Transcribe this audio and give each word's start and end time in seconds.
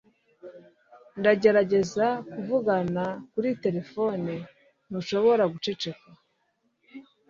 ndagerageza 1.19 2.05
kuvugana 2.31 3.03
kuri 3.31 3.49
terefone. 3.63 4.33
ntushobora 4.89 5.43
guceceka 5.53 6.07